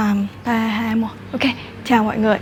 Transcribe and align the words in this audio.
um, 0.00 0.26
3, 0.46 0.52
2, 0.52 0.96
1 0.96 1.08
Ok, 1.32 1.40
chào 1.84 2.04
mọi 2.04 2.18
người. 2.18 2.38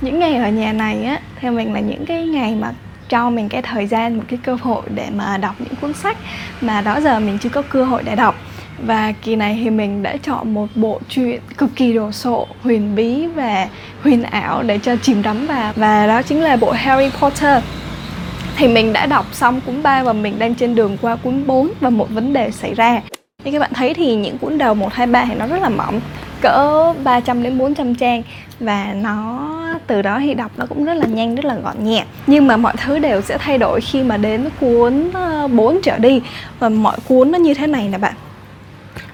Những 0.00 0.18
ngày 0.18 0.36
ở 0.36 0.48
nhà 0.48 0.72
này 0.72 1.04
á, 1.04 1.20
theo 1.40 1.52
mình 1.52 1.72
là 1.72 1.80
những 1.80 2.06
cái 2.06 2.26
ngày 2.26 2.54
mà 2.54 2.72
cho 3.08 3.30
mình 3.30 3.48
cái 3.48 3.62
thời 3.62 3.86
gian, 3.86 4.16
một 4.16 4.24
cái 4.28 4.38
cơ 4.42 4.56
hội 4.62 4.82
để 4.94 5.10
mà 5.10 5.36
đọc 5.36 5.54
những 5.58 5.74
cuốn 5.80 5.92
sách 5.92 6.16
mà 6.60 6.80
đó 6.80 7.00
giờ 7.00 7.20
mình 7.20 7.38
chưa 7.38 7.48
có 7.48 7.62
cơ 7.62 7.84
hội 7.84 8.02
để 8.02 8.16
đọc 8.16 8.34
và 8.86 9.12
kỳ 9.22 9.36
này 9.36 9.58
thì 9.62 9.70
mình 9.70 10.02
đã 10.02 10.16
chọn 10.22 10.54
một 10.54 10.66
bộ 10.74 11.00
truyện 11.08 11.40
cực 11.56 11.70
kỳ 11.76 11.92
đồ 11.92 12.12
sộ, 12.12 12.46
huyền 12.62 12.96
bí 12.96 13.26
và 13.26 13.68
huyền 14.02 14.22
ảo 14.22 14.62
để 14.62 14.78
cho 14.78 14.96
chìm 14.96 15.22
đắm 15.22 15.46
vào. 15.46 15.72
Và 15.76 16.06
đó 16.06 16.22
chính 16.22 16.42
là 16.42 16.56
bộ 16.56 16.70
Harry 16.70 17.10
Potter. 17.20 17.62
Thì 18.56 18.68
mình 18.68 18.92
đã 18.92 19.06
đọc 19.06 19.26
xong 19.32 19.60
cuốn 19.66 19.82
3 19.82 20.02
và 20.02 20.12
mình 20.12 20.38
đang 20.38 20.54
trên 20.54 20.74
đường 20.74 20.96
qua 21.02 21.16
cuốn 21.16 21.46
4 21.46 21.70
và 21.80 21.90
một 21.90 22.10
vấn 22.10 22.32
đề 22.32 22.50
xảy 22.50 22.74
ra. 22.74 23.00
Như 23.44 23.52
các 23.52 23.58
bạn 23.58 23.70
thấy 23.74 23.94
thì 23.94 24.16
những 24.16 24.38
cuốn 24.38 24.58
đầu 24.58 24.74
1, 24.74 24.92
2, 24.92 25.06
3 25.06 25.24
thì 25.24 25.34
nó 25.34 25.46
rất 25.46 25.62
là 25.62 25.68
mỏng 25.68 26.00
cỡ 26.40 26.94
300 27.04 27.42
đến 27.42 27.58
400 27.58 27.94
trang. 27.94 28.22
Và 28.60 28.94
nó 29.02 29.48
từ 29.86 30.02
đó 30.02 30.18
thì 30.20 30.34
đọc 30.34 30.52
nó 30.56 30.66
cũng 30.66 30.84
rất 30.84 30.94
là 30.94 31.06
nhanh 31.06 31.34
rất 31.34 31.44
là 31.44 31.54
gọn 31.54 31.84
nhẹ. 31.84 32.04
Nhưng 32.26 32.46
mà 32.46 32.56
mọi 32.56 32.74
thứ 32.84 32.98
đều 32.98 33.20
sẽ 33.20 33.38
thay 33.38 33.58
đổi 33.58 33.80
khi 33.80 34.02
mà 34.02 34.16
đến 34.16 34.48
cuốn 34.60 35.10
ờ, 35.12 35.48
4 35.48 35.78
trở 35.82 35.98
đi. 35.98 36.20
Và 36.58 36.68
mọi 36.68 36.96
cuốn 37.08 37.32
nó 37.32 37.38
như 37.38 37.54
thế 37.54 37.66
này 37.66 37.88
nè 37.88 37.98
bạn 37.98 38.14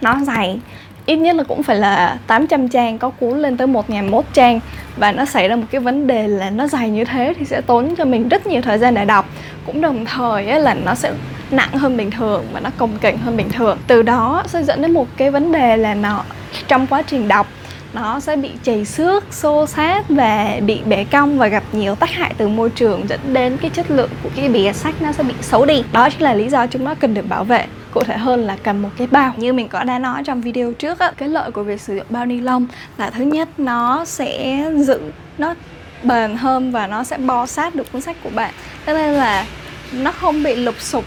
nó 0.01 0.17
dày. 0.27 0.61
Ít 1.07 1.17
nhất 1.17 1.37
là 1.37 1.43
cũng 1.43 1.63
phải 1.63 1.77
là 1.77 2.19
800 2.27 2.69
trang 2.69 2.99
có 2.99 3.11
cuốn 3.11 3.39
lên 3.39 3.57
tới 3.57 3.67
1001 3.67 4.25
trang. 4.33 4.61
Và 4.97 5.13
nó 5.13 5.25
xảy 5.25 5.49
ra 5.49 5.57
một 5.57 5.67
cái 5.71 5.81
vấn 5.81 6.07
đề 6.07 6.29
là 6.29 6.51
nó 6.51 6.67
dài 6.67 6.91
như 6.91 7.05
thế 7.05 7.35
thì 7.39 7.45
sẽ 7.45 7.61
tốn 7.61 7.95
cho 7.97 8.05
mình 8.05 8.29
rất 8.29 8.47
nhiều 8.47 8.63
thời 8.63 8.79
gian 8.79 8.95
để 8.95 9.05
đọc. 9.05 9.29
Cũng 9.67 9.81
đồng 9.81 10.05
thời 10.05 10.47
ấy 10.47 10.61
là 10.61 10.75
nó 10.75 10.95
sẽ 10.95 11.13
nặng 11.51 11.73
hơn 11.73 11.97
bình 11.97 12.11
thường 12.11 12.45
và 12.53 12.61
nó 12.61 12.71
cồng 12.79 12.99
kềnh 13.01 13.19
hơn 13.19 13.37
bình 13.37 13.51
thường. 13.51 13.79
Từ 13.87 14.03
đó 14.03 14.43
sẽ 14.47 14.63
dẫn 14.63 14.83
đến 14.83 14.93
một 14.93 15.09
cái 15.17 15.31
vấn 15.31 15.53
đề 15.53 15.77
là 15.77 15.95
nó 15.95 16.25
trong 16.69 16.87
quá 16.87 17.03
trình 17.03 17.29
đọc 17.29 17.47
nó 17.95 18.21
sẽ 18.21 18.37
bị 18.37 18.51
chảy 18.63 18.85
xước, 18.85 19.25
xô 19.31 19.67
xát 19.67 20.05
và 20.09 20.61
bị 20.67 20.81
bể 20.87 21.05
cong 21.05 21.39
và 21.39 21.49
gặp 21.49 21.63
nhiều 21.73 21.95
tác 21.95 22.11
hại 22.11 22.35
từ 22.37 22.49
môi 22.49 22.71
trường 22.71 23.09
dẫn 23.09 23.21
đến 23.33 23.57
cái 23.57 23.71
chất 23.71 23.91
lượng 23.91 24.11
của 24.23 24.29
cái 24.37 24.49
bìa 24.49 24.73
sách 24.73 24.95
nó 25.03 25.13
sẽ 25.13 25.23
bị 25.23 25.35
xấu 25.41 25.65
đi. 25.65 25.85
Đó 25.93 26.11
chính 26.11 26.23
là 26.23 26.35
lý 26.35 26.49
do 26.49 26.67
chúng 26.67 26.85
nó 26.85 26.95
cần 26.95 27.15
được 27.15 27.29
bảo 27.29 27.45
vệ 27.45 27.67
cụ 27.95 28.03
thể 28.05 28.17
hơn 28.17 28.41
là 28.41 28.57
cầm 28.63 28.83
một 28.83 28.89
cái 28.97 29.07
bao. 29.07 29.33
Như 29.37 29.53
mình 29.53 29.69
có 29.69 29.85
đã 29.85 29.99
nói 29.99 30.23
trong 30.25 30.41
video 30.41 30.73
trước 30.73 30.99
á, 30.99 31.13
cái 31.17 31.29
lợi 31.29 31.51
của 31.51 31.63
việc 31.63 31.81
sử 31.81 31.97
dụng 31.97 32.07
bao 32.11 32.27
ni 32.27 32.41
lông 32.41 32.67
là 32.99 33.11
thứ 33.11 33.25
nhất, 33.25 33.49
nó 33.59 34.05
sẽ 34.05 34.65
giữ 34.77 35.01
nó 35.39 35.55
bền 36.03 36.37
hơn 36.37 36.73
và 36.73 36.87
nó 36.87 37.05
sẽ 37.05 37.19
bo 37.19 37.47
sát 37.47 37.75
được 37.75 37.93
cuốn 37.93 38.03
sách 38.03 38.17
của 38.23 38.31
bạn. 38.35 38.55
Cho 38.87 38.93
nên 38.93 39.15
là 39.15 39.47
nó 39.93 40.13
không 40.13 40.43
bị 40.43 40.55
lục 40.55 40.81
sụp 40.81 41.05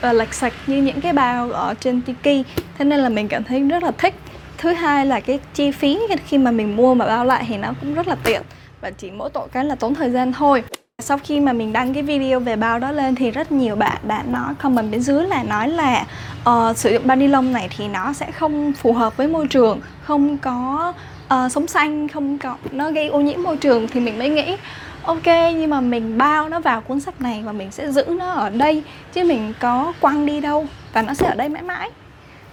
và 0.00 0.12
lệch 0.12 0.34
sạch 0.34 0.52
như 0.66 0.82
những 0.82 1.00
cái 1.00 1.12
bao 1.12 1.52
ở 1.52 1.74
trên 1.80 2.00
Tiki. 2.00 2.46
Thế 2.78 2.84
nên 2.84 3.00
là 3.00 3.08
mình 3.08 3.28
cảm 3.28 3.44
thấy 3.44 3.60
rất 3.60 3.82
là 3.82 3.90
thích. 3.98 4.14
Thứ 4.58 4.72
hai 4.72 5.06
là 5.06 5.20
cái 5.20 5.38
chi 5.54 5.70
phí 5.70 5.98
khi 6.26 6.38
mà 6.38 6.50
mình 6.50 6.76
mua 6.76 6.94
mà 6.94 7.06
bao 7.06 7.24
lại 7.24 7.44
thì 7.48 7.56
nó 7.56 7.72
cũng 7.80 7.94
rất 7.94 8.08
là 8.08 8.16
tiện. 8.24 8.42
Và 8.80 8.90
chỉ 8.90 9.10
mỗi 9.10 9.30
tội 9.30 9.48
cái 9.52 9.64
là 9.64 9.74
tốn 9.74 9.94
thời 9.94 10.10
gian 10.10 10.32
thôi 10.32 10.62
sau 11.02 11.18
khi 11.24 11.40
mà 11.40 11.52
mình 11.52 11.72
đăng 11.72 11.94
cái 11.94 12.02
video 12.02 12.40
về 12.40 12.56
bao 12.56 12.78
đó 12.78 12.92
lên 12.92 13.14
thì 13.14 13.30
rất 13.30 13.52
nhiều 13.52 13.76
bạn 13.76 13.98
đã 14.02 14.22
nói 14.28 14.54
comment 14.62 14.90
bên 14.90 15.00
dưới 15.00 15.26
là 15.26 15.42
nói 15.42 15.68
là 15.68 16.06
uh, 16.50 16.76
sử 16.76 16.92
dụng 16.92 17.06
bao 17.06 17.16
ni 17.16 17.26
lông 17.26 17.52
này 17.52 17.68
thì 17.76 17.88
nó 17.88 18.12
sẽ 18.12 18.30
không 18.30 18.72
phù 18.72 18.92
hợp 18.92 19.16
với 19.16 19.28
môi 19.28 19.46
trường 19.46 19.80
không 20.02 20.38
có 20.38 20.92
uh, 21.34 21.52
sống 21.52 21.66
xanh 21.66 22.08
không 22.08 22.38
có 22.38 22.56
nó 22.70 22.90
gây 22.90 23.08
ô 23.08 23.20
nhiễm 23.20 23.42
môi 23.42 23.56
trường 23.56 23.88
thì 23.88 24.00
mình 24.00 24.18
mới 24.18 24.28
nghĩ 24.28 24.56
ok 25.02 25.26
nhưng 25.26 25.70
mà 25.70 25.80
mình 25.80 26.18
bao 26.18 26.48
nó 26.48 26.60
vào 26.60 26.80
cuốn 26.80 27.00
sách 27.00 27.20
này 27.20 27.42
và 27.44 27.52
mình 27.52 27.70
sẽ 27.70 27.92
giữ 27.92 28.04
nó 28.08 28.30
ở 28.30 28.50
đây 28.50 28.82
chứ 29.12 29.24
mình 29.24 29.52
có 29.60 29.92
quăng 30.00 30.26
đi 30.26 30.40
đâu 30.40 30.66
và 30.92 31.02
nó 31.02 31.14
sẽ 31.14 31.26
ở 31.26 31.34
đây 31.34 31.48
mãi 31.48 31.62
mãi. 31.62 31.90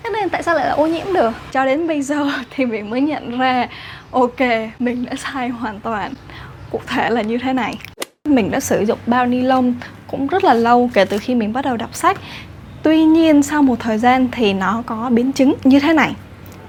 Thế 0.04 0.10
nên 0.10 0.30
tại 0.30 0.44
sao 0.44 0.56
lại 0.56 0.68
là 0.68 0.74
ô 0.74 0.88
nhiễm 0.88 1.14
được? 1.14 1.32
Cho 1.52 1.66
đến 1.66 1.88
bây 1.88 2.02
giờ 2.02 2.26
thì 2.56 2.66
mình 2.66 2.90
mới 2.90 3.02
nhận 3.02 3.38
ra 3.40 3.68
ok 4.12 4.40
mình 4.80 5.06
đã 5.06 5.16
sai 5.16 5.50
hoàn 5.50 5.80
toàn. 5.80 6.14
Cụ 6.72 6.80
thể 6.88 7.10
là 7.10 7.22
như 7.22 7.38
thế 7.38 7.54
này 7.54 7.76
mình 8.30 8.52
đã 8.52 8.60
sử 8.60 8.82
dụng 8.82 9.00
bao 9.06 9.26
ni 9.26 9.42
lông 9.42 9.74
cũng 10.08 10.28
rất 10.28 10.44
là 10.44 10.54
lâu 10.54 10.90
kể 10.94 11.06
từ 11.06 11.18
khi 11.18 11.36
mình 11.36 11.54
bắt 11.54 11.66
đầu 11.66 11.78
đọc 11.78 11.96
sách. 11.96 12.18
Tuy 12.84 13.04
nhiên 13.04 13.44
sau 13.44 13.62
một 13.62 13.76
thời 13.80 13.98
gian 13.98 14.28
thì 14.32 14.54
nó 14.54 14.84
có 14.86 15.10
biến 15.10 15.32
chứng 15.32 15.54
như 15.64 15.80
thế 15.80 15.94
này. 15.94 16.14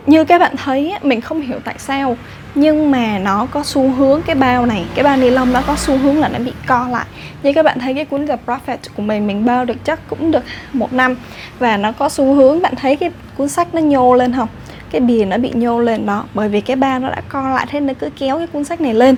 Như 0.06 0.24
các 0.24 0.38
bạn 0.38 0.56
thấy, 0.56 0.94
mình 1.02 1.20
không 1.20 1.40
hiểu 1.40 1.58
tại 1.64 1.74
sao, 1.78 2.16
nhưng 2.54 2.90
mà 2.90 3.18
nó 3.18 3.46
có 3.50 3.62
xu 3.64 3.90
hướng, 3.90 4.22
cái 4.22 4.36
bao 4.36 4.66
này, 4.66 4.84
cái 4.94 5.04
bao 5.04 5.16
ni 5.16 5.30
lông 5.30 5.52
nó 5.52 5.62
có 5.66 5.76
xu 5.76 5.96
hướng 5.96 6.18
là 6.18 6.28
nó 6.28 6.38
bị 6.38 6.52
co 6.66 6.88
lại. 6.88 7.06
Như 7.42 7.52
các 7.52 7.62
bạn 7.62 7.78
thấy, 7.78 7.94
cái 7.94 8.04
cuốn 8.04 8.26
The 8.26 8.36
Prophet 8.44 8.80
của 8.96 9.02
mình 9.02 9.26
mình 9.26 9.44
bao 9.44 9.64
được 9.64 9.84
chắc 9.84 10.08
cũng 10.08 10.30
được 10.30 10.42
một 10.72 10.92
năm. 10.92 11.16
Và 11.58 11.76
nó 11.76 11.92
có 11.92 12.08
xu 12.08 12.34
hướng, 12.34 12.62
bạn 12.62 12.74
thấy 12.76 12.96
cái 12.96 13.10
cuốn 13.36 13.48
sách 13.48 13.74
nó 13.74 13.80
nhô 13.80 14.14
lên 14.14 14.32
không? 14.32 14.48
Cái 14.90 15.00
bìa 15.00 15.24
nó 15.24 15.38
bị 15.38 15.50
nhô 15.54 15.80
lên 15.80 16.06
đó 16.06 16.24
bởi 16.34 16.48
vì 16.48 16.60
cái 16.60 16.76
bao 16.76 16.98
nó 16.98 17.10
đã 17.10 17.20
co 17.28 17.50
lại 17.50 17.66
thế 17.70 17.80
nó 17.80 17.92
cứ 17.98 18.10
kéo 18.18 18.38
cái 18.38 18.46
cuốn 18.46 18.64
sách 18.64 18.80
này 18.80 18.94
lên. 18.94 19.16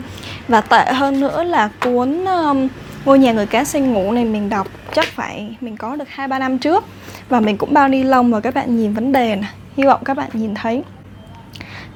Và 0.49 0.61
tệ 0.61 0.93
hơn 0.93 1.21
nữa 1.21 1.45
là 1.45 1.69
cuốn 1.85 2.25
um, 2.25 2.69
ngôi 3.05 3.19
nhà 3.19 3.33
người 3.33 3.47
cá 3.47 3.65
sinh 3.65 3.93
ngủ 3.93 4.13
này 4.13 4.25
mình 4.25 4.49
đọc 4.49 4.67
chắc 4.95 5.05
phải 5.05 5.57
mình 5.61 5.77
có 5.77 5.97
được 5.97 6.09
hai 6.09 6.29
ba 6.29 6.39
năm 6.39 6.59
trước. 6.59 6.85
Và 7.29 7.41
mình 7.41 7.57
cũng 7.57 7.75
bao 7.75 7.89
ni 7.89 8.03
lông 8.03 8.33
và 8.33 8.41
các 8.41 8.55
bạn 8.55 8.77
nhìn 8.77 8.95
vấn 8.95 9.13
đề 9.13 9.37
này 9.37 9.51
hy 9.77 9.85
vọng 9.85 10.01
các 10.05 10.17
bạn 10.17 10.31
nhìn 10.33 10.55
thấy. 10.55 10.83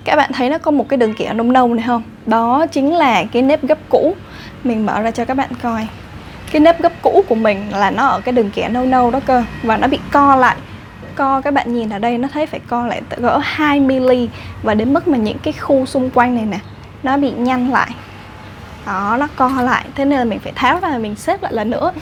Các 0.04 0.16
bạn 0.16 0.30
thấy 0.34 0.50
nó 0.50 0.58
có 0.58 0.70
một 0.70 0.88
cái 0.88 0.96
đường 0.96 1.14
kẻ 1.14 1.32
nông 1.32 1.52
nông 1.52 1.76
này 1.76 1.84
không? 1.86 2.02
Đó 2.26 2.66
chính 2.66 2.94
là 2.94 3.24
cái 3.24 3.42
nếp 3.42 3.62
gấp 3.62 3.78
cũ. 3.88 4.14
Mình 4.64 4.86
mở 4.86 5.00
ra 5.00 5.10
cho 5.10 5.24
các 5.24 5.34
bạn 5.34 5.50
coi. 5.62 5.86
Cái 6.52 6.60
nếp 6.60 6.80
gấp 6.80 6.92
cũ 7.02 7.24
của 7.28 7.34
mình 7.34 7.64
là 7.70 7.90
nó 7.90 8.06
ở 8.06 8.20
cái 8.20 8.32
đường 8.32 8.50
kẻ 8.54 8.68
nâu 8.68 8.86
nâu 8.86 9.10
đó 9.10 9.20
cơ 9.26 9.44
và 9.62 9.76
nó 9.76 9.88
bị 9.88 9.98
co 10.12 10.36
lại 10.36 10.56
co, 11.16 11.40
các 11.40 11.54
bạn 11.54 11.74
nhìn 11.74 11.90
ở 11.90 11.98
đây 11.98 12.18
nó 12.18 12.28
thấy 12.32 12.46
phải 12.46 12.60
co 12.68 12.86
lại 12.86 13.02
gỡ 13.16 13.40
2 13.42 13.80
mm 13.80 14.10
và 14.62 14.74
đến 14.74 14.92
mức 14.92 15.08
mà 15.08 15.18
những 15.18 15.38
cái 15.38 15.52
khu 15.52 15.86
xung 15.86 16.10
quanh 16.10 16.34
này 16.34 16.44
nè, 16.44 16.58
nó 17.02 17.16
bị 17.16 17.30
nhăn 17.30 17.70
lại. 17.70 17.90
Đó, 18.86 19.16
nó 19.20 19.28
co 19.36 19.48
lại, 19.62 19.84
thế 19.94 20.04
nên 20.04 20.18
là 20.18 20.24
mình 20.24 20.38
phải 20.38 20.52
tháo 20.56 20.80
ra 20.80 20.98
mình 20.98 21.14
xếp 21.14 21.42
lại 21.42 21.52
lần 21.52 21.70
nữa. 21.70 21.92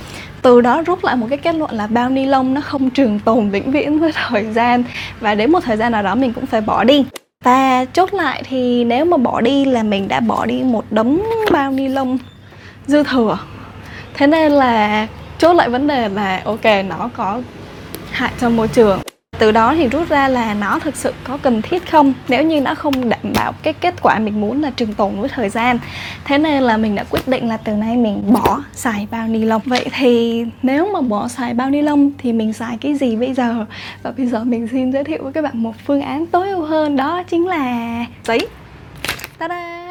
Từ 0.43 0.61
đó 0.61 0.83
rút 0.87 1.05
lại 1.05 1.17
một 1.17 1.27
cái 1.31 1.39
kết 1.39 1.55
luận 1.55 1.71
là 1.73 1.87
bao 1.87 2.11
ni 2.11 2.27
lông 2.27 2.55
nó 2.55 2.61
không 2.61 2.91
trường 2.91 3.19
tồn 3.19 3.51
vĩnh 3.51 3.71
viễn 3.71 3.99
với 3.99 4.13
thời 4.29 4.45
gian 4.53 4.85
và 5.21 5.35
đến 5.35 5.53
một 5.53 5.61
thời 5.65 5.77
gian 5.77 5.93
nào 5.93 6.03
đó 6.03 6.15
mình 6.15 6.33
cũng 6.33 6.47
phải 6.47 6.61
bỏ 6.61 6.85
đi. 6.85 7.05
Và 7.45 7.85
chốt 7.85 8.15
lại 8.15 8.43
thì 8.49 8.85
nếu 8.85 9.05
mà 9.05 9.17
bỏ 9.17 9.41
đi 9.41 9.65
là 9.65 9.83
mình 9.83 10.09
đã 10.09 10.21
bỏ 10.21 10.47
đi 10.47 10.63
một 10.63 10.85
đống 10.91 11.23
bao 11.51 11.71
ni 11.71 11.89
lông 11.89 12.19
dư 12.87 13.03
thừa. 13.03 13.39
Thế 14.15 14.27
nên 14.27 14.53
là 14.53 15.07
chốt 15.39 15.53
lại 15.53 15.69
vấn 15.69 15.87
đề 15.87 16.09
là, 16.09 16.41
ok, 16.45 16.65
nó 16.89 17.11
có 17.17 17.41
hại 18.15 18.33
cho 18.41 18.51
môi 18.51 18.69
trường. 18.69 19.01
Từ 19.39 19.53
đó 19.53 19.75
thì 19.75 19.89
rút 19.89 20.09
ra 20.09 20.29
là 20.29 20.55
nó 20.55 20.79
thực 20.79 20.97
sự 20.97 21.15
có 21.25 21.37
cần 21.37 21.63
thiết 21.63 21.91
không? 21.91 22.13
Nếu 22.29 22.43
như 22.43 22.61
nó 22.61 22.75
không 22.75 23.09
đảm 23.09 23.33
bảo 23.35 23.53
cái 23.63 23.73
kết 23.73 23.95
quả 24.03 24.19
mình 24.19 24.41
muốn 24.41 24.63
là 24.63 24.71
trường 24.71 24.95
tồn 24.95 25.21
với 25.21 25.29
thời 25.29 25.49
gian, 25.49 25.79
thế 26.25 26.39
nên 26.39 26.63
là 26.63 26.77
mình 26.77 26.95
đã 26.95 27.05
quyết 27.11 27.29
định 27.29 27.49
là 27.49 27.57
từ 27.57 27.73
nay 27.73 27.97
mình 27.97 28.33
bỏ 28.33 28.63
xài 28.73 29.09
bao 29.11 29.29
ni 29.29 29.45
lông. 29.45 29.63
Vậy 29.65 29.87
thì 29.97 30.45
nếu 30.63 30.93
mà 30.93 31.01
bỏ 31.01 31.29
xài 31.29 31.55
bao 31.55 31.71
ni 31.71 31.83
lông 31.83 32.11
thì 32.19 32.33
mình 32.33 32.53
xài 32.53 32.79
cái 32.81 32.95
gì 32.95 33.17
bây 33.17 33.35
giờ? 33.35 33.65
Và 34.03 34.13
bây 34.17 34.27
giờ 34.27 34.45
mình 34.45 34.69
xin 34.73 34.93
giới 34.93 35.05
thiệu 35.05 35.23
với 35.23 35.33
các 35.33 35.43
bạn 35.43 35.63
một 35.63 35.75
phương 35.87 36.03
án 36.03 36.27
tối 36.27 36.51
ưu 36.51 36.63
hơn, 36.65 36.97
đó 36.97 37.23
chính 37.23 37.47
là 37.47 38.05
giấy. 38.25 38.47
Ta-da! 39.39 39.84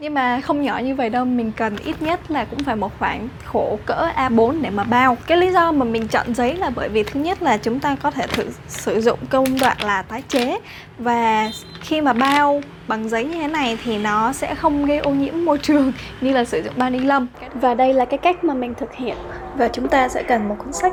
Nhưng 0.00 0.14
mà 0.14 0.40
không 0.40 0.62
nhỏ 0.62 0.78
như 0.78 0.94
vậy 0.94 1.10
đâu 1.10 1.24
mình 1.24 1.52
cần 1.56 1.76
ít 1.76 2.02
nhất 2.02 2.30
là 2.30 2.44
cũng 2.44 2.64
phải 2.64 2.76
một 2.76 2.98
khoảng 2.98 3.28
khổ 3.44 3.78
cỡ 3.86 4.08
A4 4.16 4.62
để 4.62 4.70
mà 4.70 4.84
bao. 4.84 5.16
Cái 5.26 5.38
lý 5.38 5.52
do 5.52 5.72
mà 5.72 5.84
mình 5.84 6.08
chọn 6.08 6.34
giấy 6.34 6.56
là 6.56 6.70
bởi 6.70 6.88
vì 6.88 7.02
thứ 7.02 7.20
nhất 7.20 7.42
là 7.42 7.56
chúng 7.56 7.80
ta 7.80 7.96
có 8.02 8.10
thể 8.10 8.26
thử 8.26 8.44
sử 8.68 9.00
dụng 9.00 9.18
công 9.30 9.44
đoạn 9.60 9.76
là 9.82 10.02
tái 10.02 10.22
chế. 10.28 10.58
Và 10.98 11.50
khi 11.80 12.00
mà 12.00 12.12
bao 12.12 12.60
bằng 12.88 13.08
giấy 13.08 13.24
như 13.24 13.34
thế 13.34 13.48
này 13.48 13.78
thì 13.84 13.98
nó 13.98 14.32
sẽ 14.32 14.54
không 14.54 14.86
gây 14.86 14.98
ô 14.98 15.10
nhiễm 15.10 15.44
môi 15.44 15.58
trường 15.58 15.92
như 16.20 16.32
là 16.32 16.44
sử 16.44 16.62
dụng 16.62 16.74
bao 16.76 16.90
ni 16.90 16.98
lông. 16.98 17.26
Và 17.54 17.74
đây 17.74 17.94
là 17.94 18.04
cái 18.04 18.18
cách 18.18 18.44
mà 18.44 18.54
mình 18.54 18.74
thực 18.74 18.94
hiện. 18.94 19.16
Và 19.56 19.68
chúng 19.68 19.88
ta 19.88 20.08
sẽ 20.08 20.22
cần 20.22 20.48
một 20.48 20.56
cuốn 20.58 20.72
sách 20.72 20.92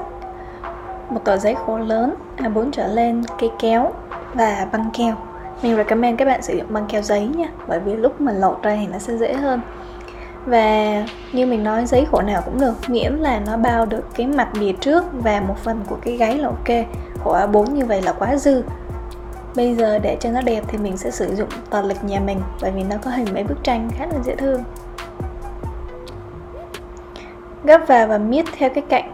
một 1.09 1.21
tờ 1.25 1.37
giấy 1.37 1.55
khổ 1.65 1.77
lớn 1.77 2.13
A4 2.37 2.71
trở 2.71 2.87
lên 2.87 3.23
cây 3.39 3.49
kéo 3.59 3.93
và 4.33 4.67
băng 4.71 4.89
keo 4.97 5.17
mình 5.61 5.75
recommend 5.75 6.19
các 6.19 6.25
bạn 6.25 6.41
sử 6.41 6.57
dụng 6.57 6.73
băng 6.73 6.85
keo 6.87 7.01
giấy 7.01 7.27
nha, 7.27 7.47
bởi 7.67 7.79
vì 7.79 7.95
lúc 7.95 8.21
mà 8.21 8.31
lột 8.31 8.63
ra 8.63 8.77
thì 8.81 8.87
nó 8.87 8.99
sẽ 8.99 9.17
dễ 9.17 9.33
hơn. 9.33 9.61
Và 10.45 11.05
như 11.33 11.45
mình 11.45 11.63
nói, 11.63 11.85
giấy 11.85 12.07
khổ 12.11 12.21
nào 12.21 12.41
cũng 12.45 12.59
được, 12.59 12.73
miễn 12.87 13.13
là 13.13 13.39
nó 13.39 13.57
bao 13.57 13.85
được 13.85 14.03
cái 14.15 14.27
mặt 14.27 14.49
bìa 14.59 14.71
trước 14.71 15.03
và 15.13 15.41
một 15.47 15.57
phần 15.63 15.81
của 15.89 15.97
cái 16.01 16.17
gáy 16.17 16.37
là 16.37 16.47
ok. 16.47 16.85
Khổ 17.23 17.33
A4 17.33 17.71
như 17.71 17.85
vậy 17.85 18.01
là 18.01 18.13
quá 18.13 18.35
dư. 18.35 18.63
Bây 19.55 19.75
giờ 19.75 19.99
để 19.99 20.17
cho 20.19 20.31
nó 20.31 20.41
đẹp 20.41 20.63
thì 20.67 20.77
mình 20.77 20.97
sẽ 20.97 21.11
sử 21.11 21.35
dụng 21.35 21.49
tờ 21.69 21.81
lịch 21.81 22.03
nhà 22.03 22.19
mình, 22.19 22.41
bởi 22.61 22.71
vì 22.71 22.83
nó 22.83 22.95
có 23.01 23.11
hình 23.11 23.27
mấy 23.33 23.43
bức 23.43 23.63
tranh 23.63 23.89
khá 23.97 24.05
là 24.05 24.19
dễ 24.23 24.35
thương. 24.35 24.63
Gấp 27.63 27.81
vào 27.87 28.07
và 28.07 28.17
miết 28.17 28.45
theo 28.57 28.69
cái 28.69 28.83
cạnh, 28.89 29.11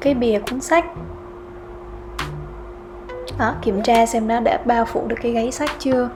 cái 0.00 0.14
bìa 0.14 0.38
cuốn 0.50 0.60
sách 0.60 0.84
đó, 3.38 3.54
kiểm 3.62 3.82
tra 3.82 4.06
xem 4.06 4.28
nó 4.28 4.40
đã 4.40 4.58
bao 4.64 4.84
phủ 4.84 5.06
được 5.08 5.16
cái 5.22 5.32
gáy 5.32 5.52
sách 5.52 5.70
chưa? 5.78 6.08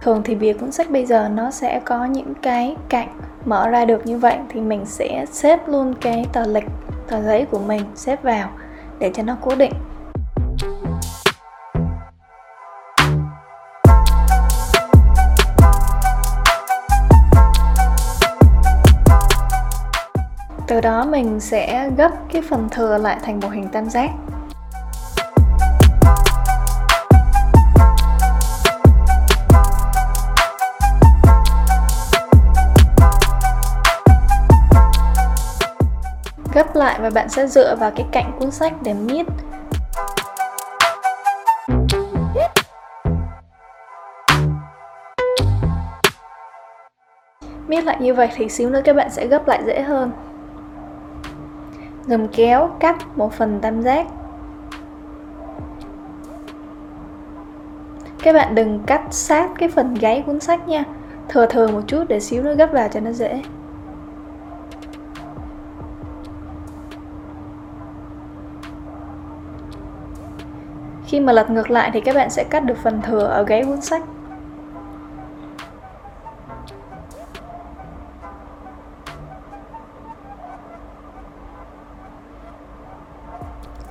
Thường 0.00 0.22
thì 0.24 0.34
bìa 0.34 0.52
cuốn 0.52 0.72
sách 0.72 0.90
bây 0.90 1.06
giờ 1.06 1.28
nó 1.28 1.50
sẽ 1.50 1.80
có 1.84 2.04
những 2.04 2.34
cái 2.42 2.76
cạnh 2.88 3.08
mở 3.44 3.68
ra 3.68 3.84
được 3.84 4.06
như 4.06 4.18
vậy 4.18 4.38
thì 4.48 4.60
mình 4.60 4.86
sẽ 4.86 5.26
xếp 5.30 5.68
luôn 5.68 5.94
cái 6.00 6.26
tờ 6.32 6.46
lịch 6.46 6.64
tờ 7.08 7.22
giấy 7.22 7.46
của 7.50 7.58
mình 7.58 7.82
xếp 7.94 8.22
vào 8.22 8.50
để 8.98 9.10
cho 9.14 9.22
nó 9.22 9.36
cố 9.40 9.54
định. 9.54 9.72
Từ 20.74 20.80
đó 20.80 21.04
mình 21.04 21.40
sẽ 21.40 21.90
gấp 21.96 22.10
cái 22.32 22.42
phần 22.50 22.68
thừa 22.68 22.98
lại 22.98 23.18
thành 23.22 23.40
một 23.40 23.48
hình 23.52 23.68
tam 23.68 23.90
giác. 23.90 24.10
Gấp 36.54 36.76
lại 36.76 37.00
và 37.00 37.10
bạn 37.10 37.28
sẽ 37.28 37.46
dựa 37.46 37.76
vào 37.76 37.90
cái 37.96 38.06
cạnh 38.12 38.32
cuốn 38.38 38.50
sách 38.50 38.72
để 38.82 38.94
miết. 38.94 39.26
Miết 47.66 47.84
lại 47.84 47.96
như 48.00 48.14
vậy 48.14 48.28
thì 48.34 48.48
xíu 48.48 48.70
nữa 48.70 48.80
các 48.84 48.96
bạn 48.96 49.10
sẽ 49.10 49.26
gấp 49.26 49.48
lại 49.48 49.62
dễ 49.66 49.82
hơn 49.82 50.12
gầm 52.06 52.28
kéo, 52.28 52.70
cắt 52.80 53.18
một 53.18 53.32
phần 53.32 53.60
tam 53.60 53.82
giác. 53.82 54.06
Các 58.22 58.32
bạn 58.32 58.54
đừng 58.54 58.82
cắt 58.86 59.02
sát 59.10 59.50
cái 59.58 59.68
phần 59.68 59.94
gáy 59.94 60.22
cuốn 60.26 60.40
sách 60.40 60.68
nha. 60.68 60.84
Thừa 61.28 61.46
thừa 61.46 61.68
một 61.68 61.80
chút 61.86 62.04
để 62.08 62.20
xíu 62.20 62.42
nữa 62.42 62.54
gấp 62.54 62.68
vào 62.72 62.88
cho 62.88 63.00
nó 63.00 63.12
dễ. 63.12 63.42
Khi 71.06 71.20
mà 71.20 71.32
lật 71.32 71.50
ngược 71.50 71.70
lại 71.70 71.90
thì 71.92 72.00
các 72.00 72.14
bạn 72.14 72.30
sẽ 72.30 72.44
cắt 72.44 72.64
được 72.64 72.76
phần 72.82 73.02
thừa 73.02 73.24
ở 73.24 73.44
gáy 73.44 73.64
cuốn 73.64 73.80
sách. 73.80 74.02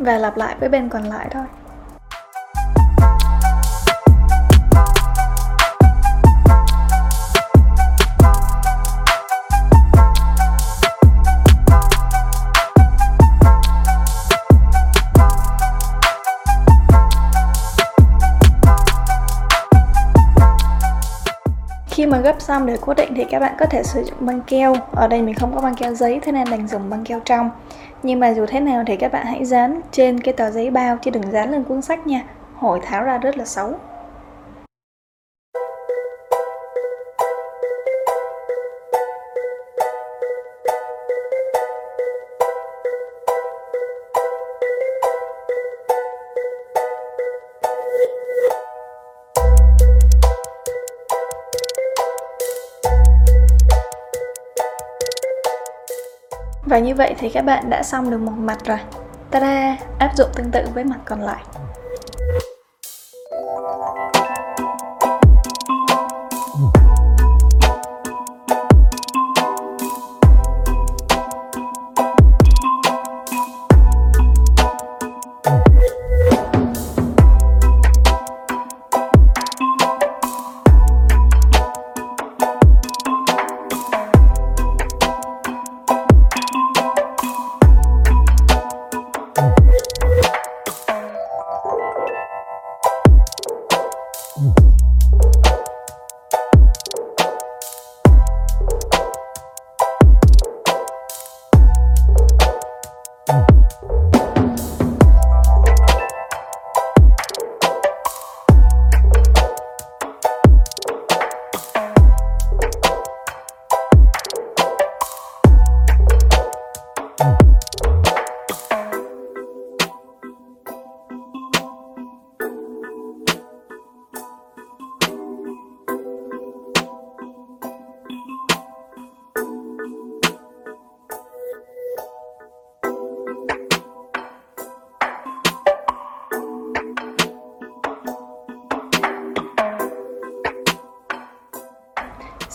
Và 0.04 0.18
lặp 0.18 0.38
lại 0.38 0.56
với 0.60 0.70
bên 0.70 0.90
còn 0.90 1.04
lại 1.04 1.28
thôi. 1.32 1.44
Khi 21.88 22.06
mà 22.06 22.18
gấp 22.18 22.42
xong 22.42 22.66
để 22.66 22.78
cố 22.82 22.94
định 22.94 23.14
thì 23.16 23.26
các 23.30 23.40
bạn 23.40 23.56
có 23.60 23.66
thể 23.66 23.84
sử 23.84 24.04
dụng 24.04 24.18
băng 24.20 24.42
keo. 24.42 24.76
Ở 24.92 25.08
đây 25.08 25.22
mình 25.22 25.36
không 25.36 25.56
có 25.56 25.62
băng 25.62 25.76
keo 25.76 25.94
giấy, 25.94 26.20
thế 26.24 26.32
nên 26.32 26.50
đành 26.52 26.68
dùng 26.68 26.90
băng 26.90 27.04
keo 27.06 27.20
trong 27.26 27.50
nhưng 28.04 28.20
mà 28.20 28.34
dù 28.34 28.46
thế 28.46 28.60
nào 28.60 28.84
thì 28.88 28.96
các 28.96 29.12
bạn 29.12 29.26
hãy 29.26 29.46
dán 29.46 29.82
trên 29.92 30.20
cái 30.20 30.34
tờ 30.34 30.52
giấy 30.52 30.70
bao 30.70 30.98
chứ 30.98 31.12
đừng 31.12 31.32
dán 31.32 31.52
lên 31.52 31.64
cuốn 31.64 31.82
sách 31.82 32.08
nha. 32.08 32.24
Hồi 32.56 32.80
tháo 32.84 33.04
ra 33.04 33.18
rất 33.18 33.38
là 33.38 33.46
xấu. 33.46 33.74
Và 56.74 56.80
như 56.80 56.96
vậy 56.96 57.16
thì 57.20 57.30
các 57.30 57.42
bạn 57.42 57.70
đã 57.70 57.84
xong 57.84 58.12
được 58.12 58.18
một 58.18 58.32
mặt 58.38 58.58
rồi. 58.66 58.78
Ta-da! 59.32 59.78
Áp 60.00 60.12
dụng 60.18 60.30
tương 60.36 60.52
tự 60.52 60.66
với 60.74 60.84
mặt 60.84 61.00
còn 61.06 61.22
lại. 61.22 61.44
you 103.30 103.53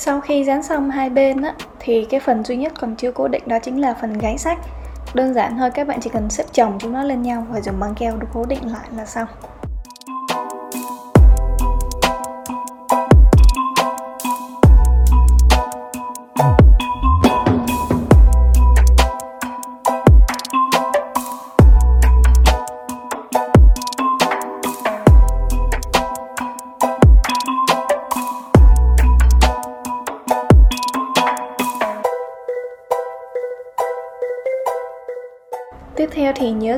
sau 0.01 0.21
khi 0.21 0.45
dán 0.45 0.63
xong 0.63 0.91
hai 0.91 1.11
bên 1.11 1.43
á, 1.43 1.55
thì 1.79 2.07
cái 2.11 2.21
phần 2.21 2.45
duy 2.45 2.57
nhất 2.57 2.73
còn 2.81 2.97
chưa 2.97 3.13
cố 3.13 3.29
định 3.29 3.43
đó 3.47 3.59
chính 3.63 3.81
là 3.81 3.95
phần 3.95 4.19
gáy 4.19 4.39
sách. 4.39 4.59
Đơn 5.15 5.35
giản 5.35 5.57
thôi 5.59 5.71
các 5.71 5.87
bạn 5.87 6.01
chỉ 6.01 6.11
cần 6.11 6.31
xếp 6.31 6.45
chồng 6.53 6.79
chúng 6.81 6.93
nó 6.93 7.03
lên 7.03 7.23
nhau 7.23 7.47
và 7.51 7.61
dùng 7.61 7.81
băng 7.81 7.95
keo 7.95 8.17
để 8.21 8.27
cố 8.35 8.45
định 8.45 8.73
lại 8.73 8.89
là 8.97 9.07
xong. 9.07 9.29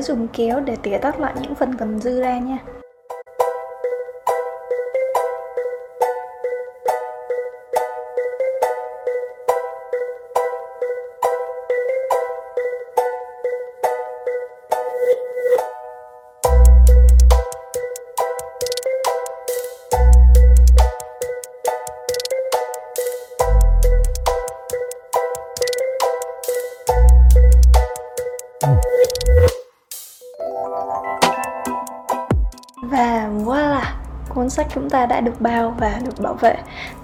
Nhớ 0.01 0.05
dùng 0.07 0.27
kéo 0.33 0.59
để 0.59 0.75
tỉa 0.75 0.97
tắt 0.97 1.19
lại 1.19 1.33
những 1.41 1.55
phần 1.55 1.77
còn 1.77 1.99
dư 1.99 2.21
ra 2.21 2.39
nha. 2.39 2.57
Cuốn 34.35 34.49
sách 34.49 34.67
chúng 34.73 34.89
ta 34.89 35.05
đã 35.05 35.21
được 35.21 35.41
bao 35.41 35.75
và 35.79 35.99
được 36.05 36.19
bảo 36.19 36.33
vệ. 36.33 36.55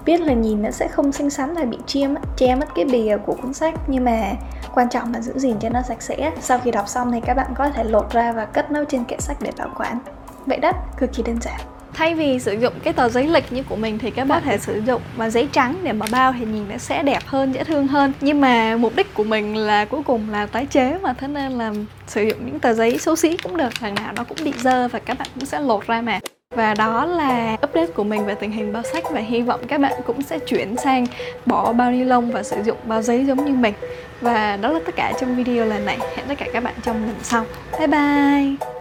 Biết 0.04 0.20
là 0.20 0.32
nhìn 0.32 0.62
nó 0.62 0.70
sẽ 0.70 0.88
không 0.88 1.12
xinh 1.12 1.30
xắn 1.30 1.54
là 1.54 1.64
bị 1.64 1.78
che 1.86 2.06
mất 2.06 2.20
che 2.36 2.54
mất 2.54 2.66
cái 2.74 2.84
bìa 2.84 3.16
của 3.26 3.34
cuốn 3.42 3.52
sách, 3.52 3.74
nhưng 3.86 4.04
mà 4.04 4.32
quan 4.74 4.88
trọng 4.88 5.14
là 5.14 5.20
giữ 5.20 5.32
gìn 5.36 5.56
cho 5.60 5.68
nó 5.68 5.82
sạch 5.82 6.02
sẽ. 6.02 6.32
Sau 6.40 6.58
khi 6.58 6.70
đọc 6.70 6.88
xong 6.88 7.12
thì 7.12 7.20
các 7.26 7.34
bạn 7.34 7.46
có 7.54 7.70
thể 7.70 7.84
lột 7.84 8.12
ra 8.12 8.32
và 8.32 8.44
cất 8.44 8.70
nó 8.70 8.84
trên 8.84 9.04
kệ 9.04 9.16
sách 9.18 9.36
để 9.40 9.50
bảo 9.58 9.70
quản. 9.76 9.98
Vậy 10.46 10.58
đó 10.58 10.72
cực 10.98 11.12
kỳ 11.14 11.22
đơn 11.22 11.40
giản. 11.40 11.60
Thay 11.94 12.14
vì 12.14 12.38
sử 12.38 12.52
dụng 12.52 12.72
cái 12.82 12.92
tờ 12.92 13.08
giấy 13.08 13.26
lịch 13.26 13.52
như 13.52 13.62
của 13.62 13.76
mình 13.76 13.98
thì 13.98 14.10
các 14.10 14.24
bạn 14.24 14.42
có 14.44 14.50
thể 14.50 14.58
sử 14.58 14.82
dụng 14.86 15.02
mà 15.16 15.30
giấy 15.30 15.48
trắng 15.52 15.76
để 15.82 15.92
mà 15.92 16.06
bao 16.12 16.32
thì 16.38 16.44
nhìn 16.44 16.68
nó 16.68 16.76
sẽ 16.78 17.02
đẹp 17.02 17.22
hơn, 17.26 17.52
dễ 17.52 17.64
thương 17.64 17.86
hơn. 17.86 18.12
Nhưng 18.20 18.40
mà 18.40 18.76
mục 18.76 18.92
đích 18.96 19.14
của 19.14 19.24
mình 19.24 19.56
là 19.56 19.84
cuối 19.84 20.02
cùng 20.06 20.30
là 20.30 20.46
tái 20.46 20.66
chế 20.66 20.98
mà, 21.02 21.12
thế 21.12 21.28
nên 21.28 21.52
là 21.52 21.72
sử 22.06 22.22
dụng 22.22 22.46
những 22.46 22.60
tờ 22.60 22.72
giấy 22.72 22.98
xấu 22.98 23.16
xí 23.16 23.36
cũng 23.36 23.56
được, 23.56 23.68
thằng 23.80 23.94
nào 23.94 24.12
nó 24.16 24.24
cũng 24.24 24.38
bị 24.44 24.52
dơ 24.58 24.88
và 24.88 24.98
các 24.98 25.18
bạn 25.18 25.28
cũng 25.34 25.46
sẽ 25.46 25.60
lột 25.60 25.86
ra 25.86 26.00
mà 26.00 26.20
và 26.58 26.74
đó 26.74 27.04
là 27.06 27.56
update 27.68 27.86
của 27.86 28.04
mình 28.04 28.26
về 28.26 28.34
tình 28.34 28.50
hình 28.50 28.72
bao 28.72 28.82
sách 28.82 29.04
và 29.10 29.20
hy 29.20 29.42
vọng 29.42 29.60
các 29.68 29.80
bạn 29.80 29.92
cũng 30.06 30.22
sẽ 30.22 30.38
chuyển 30.38 30.76
sang 30.76 31.06
bỏ 31.46 31.72
bao 31.72 31.90
ni 31.90 32.04
lông 32.04 32.32
và 32.32 32.42
sử 32.42 32.62
dụng 32.62 32.76
bao 32.84 33.02
giấy 33.02 33.24
giống 33.24 33.44
như 33.44 33.52
mình. 33.52 33.74
Và 34.20 34.56
đó 34.56 34.72
là 34.72 34.80
tất 34.86 34.96
cả 34.96 35.12
trong 35.20 35.36
video 35.36 35.64
lần 35.64 35.86
này. 35.86 35.98
Hẹn 36.16 36.26
tất 36.28 36.34
cả 36.38 36.46
các 36.52 36.62
bạn 36.62 36.74
trong 36.82 37.06
lần 37.06 37.16
sau. 37.22 37.44
Bye 37.78 37.86
bye! 37.86 38.77